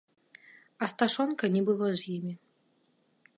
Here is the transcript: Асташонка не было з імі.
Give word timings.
Асташонка 0.87 1.45
не 1.57 1.61
было 1.69 1.91
з 2.01 2.09
імі. 2.15 2.33